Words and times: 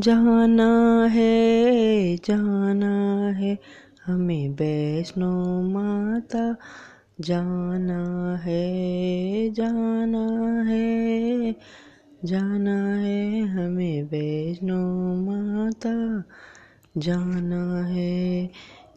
जाना 0.00 1.04
है 1.04 2.16
जाना 2.16 3.28
है। 3.28 3.58
हमें 4.06 4.48
वैष्णो 4.48 5.62
माता, 5.62 6.56
जाना 7.20 8.36
है 8.36 8.64
जाना 9.50 10.62
है। 10.62 11.56
जाना 12.24 12.96
है 12.96 13.40
हमें 13.40 14.02
वैष्णो 14.02 15.14
माता, 15.14 16.24
जाना 16.98 17.84
है। 17.84 18.50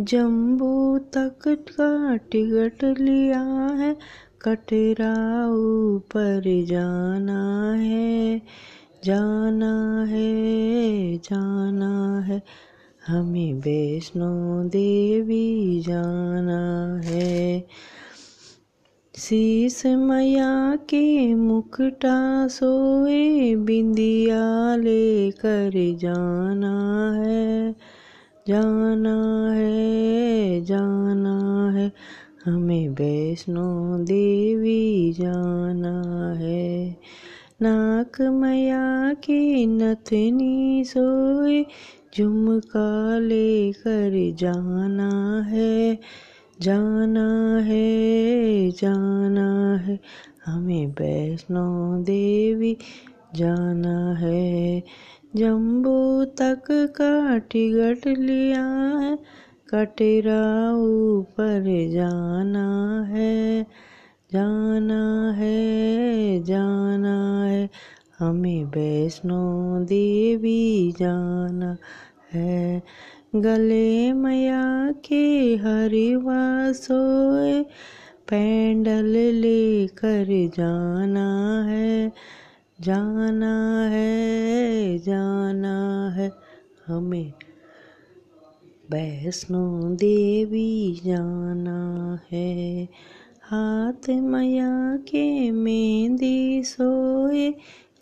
जम्बू 0.00 0.98
तक 0.98 1.38
का 1.48 2.16
टिकट 2.16 3.00
लिया 3.00 3.42
है 3.78 3.96
कटरा 4.42 5.48
ऊपर 5.48 6.64
जाना 6.66 7.72
है। 7.72 8.42
जाना 9.04 10.04
है 10.04 11.16
जाना 11.16 12.20
है। 12.20 12.42
हमें 13.06 13.54
वैष्णो 13.54 14.64
देवी 14.64 15.80
जाना 15.80 17.00
है। 17.04 17.66
शीस 19.16 19.86
मैया 19.86 20.76
के 20.76 21.34
मुकटा 21.34 22.48
सोए, 22.48 23.54
बिंदिया 23.54 24.76
लेकर 24.76 25.96
जाना 25.98 27.12
है। 27.12 27.76
जाना 28.48 29.50
है 29.52 30.64
जाना 30.64 31.70
है। 31.74 31.92
हमें 32.44 32.88
वैष्णो 32.88 33.98
देवी 33.98 35.12
जाना 35.12 36.32
है। 36.32 36.96
नाक 37.62 38.20
मया 38.20 39.14
के 39.14 39.66
नथनी 39.66 40.84
सोए, 40.84 41.66
झुमका 42.16 43.18
लेकर 43.18 44.32
जाना 44.34 45.42
है 45.42 45.98
जाना 46.60 47.58
है 47.58 48.70
जाना 48.70 49.76
है। 49.76 50.00
हमें 50.46 50.86
वैष्णो 50.86 51.96
देवी 52.02 52.76
जाना 53.34 54.14
है, 54.14 54.82
जम्बू 55.36 56.24
तक 56.24 56.62
का 56.70 57.38
टिकट 57.38 58.06
लिया 58.06 58.64
है, 58.98 59.18
कटरा 59.68 60.72
ऊपर 60.72 61.90
जाना 61.90 63.02
है। 63.02 63.66
जाना 64.34 65.32
है 65.32 66.42
जाना 66.42 67.44
है। 67.44 67.70
हमें 68.18 68.64
वैष्णो 68.64 69.80
देवी 69.84 70.92
जाना 70.92 71.76
है। 72.32 72.82
गले 73.36 74.12
मया 74.12 74.92
के 74.92 75.56
हरिवा 75.56 76.72
सोए 76.72 77.62
पैंडल 78.28 79.10
लेकर 79.16 80.50
जाना 80.56 81.62
है। 81.64 82.12
जाना 82.80 83.88
है 83.88 84.98
जाना 84.98 86.08
है। 86.14 86.32
हमें 86.86 87.32
वैष्णो 88.90 89.94
देवी 89.94 91.00
जाना 91.04 92.18
है। 92.32 92.88
हाथ 93.50 94.10
मया 94.10 94.96
के 94.96 95.50
मेहंदी 95.50 96.62
सोए, 96.62 97.50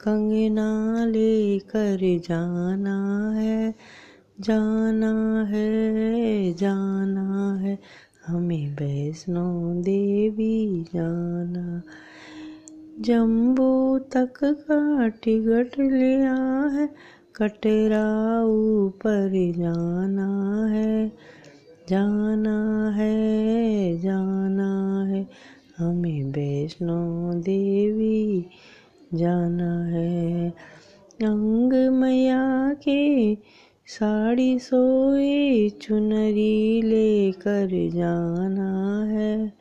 कंगना 0.00 1.04
लेकर 1.04 1.98
जाना 2.28 3.30
है 3.32 3.74
जाना 4.40 5.42
है 5.44 6.52
जाना 6.52 7.56
है। 7.56 7.78
हमें 8.26 8.74
वैष्णो 8.74 9.74
देवी 9.74 10.82
जाना। 10.82 11.82
जम्बू 13.00 13.98
तक 13.98 14.44
का 14.44 15.08
टिकट 15.08 15.70
लिया 15.80 16.70
है, 16.72 16.88
कटरा 17.36 18.44
ऊपर 18.44 19.52
जाना 19.58 20.66
है 20.66 21.12
जाना 21.88 22.90
है, 22.90 23.12
जाना 24.00 25.01
हमें 25.78 26.24
वैष्णो 26.24 27.32
देवी 27.34 28.46
जाना 29.14 29.84
है। 29.84 30.48
अंग 31.22 31.90
मैया 31.90 32.74
के 32.74 33.34
साड़ी 33.86 34.58
सोए 34.58 35.68
चुनरी 35.68 36.82
लेकर 36.82 37.90
जाना 37.94 39.04
है 39.04 39.52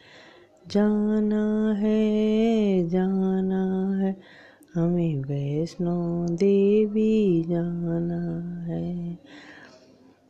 जाना 0.72 1.74
है 1.74 2.90
जाना 2.90 3.98
है। 3.98 4.18
हमें 4.76 5.22
वैष्णो 5.22 6.26
देवी 6.30 7.44
जाना 7.44 8.56
है। 8.64 9.16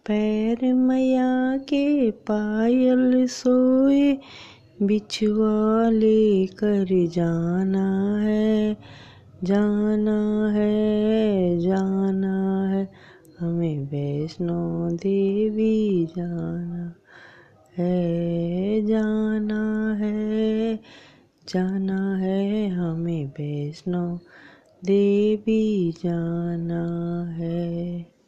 पैर 0.06 0.74
मैया 0.74 1.58
के 1.58 2.12
पायल 2.12 3.28
सोए 3.28 4.18
बिछुआ 4.84 5.90
लेकर 5.90 7.08
जाना 7.08 8.18
है 8.22 8.78
जाना 9.44 10.50
है 10.52 11.60
जाना 11.60 12.68
है। 12.70 12.92
हमें 13.40 13.86
वैष्णो 13.86 14.90
देवी 14.92 16.06
जाना 16.06 16.96
है 17.78 18.86
जाना 18.86 19.94
है 19.94 20.76
जाना 21.50 22.16
है। 22.18 22.70
हमें 22.70 23.26
वैष्णो 23.26 24.20
देवी 24.86 25.92
जाना 25.92 26.84
है। 27.32 28.21